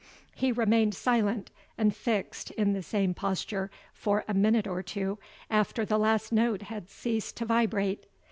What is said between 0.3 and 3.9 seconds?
He remained silent and fixed in the same posture